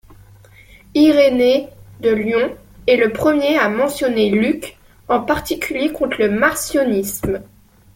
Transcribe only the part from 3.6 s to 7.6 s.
mentionner Luc, en particulier contre le marcionisme.